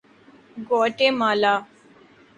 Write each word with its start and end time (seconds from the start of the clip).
گواٹے 0.67 1.07
مالا 1.19 1.53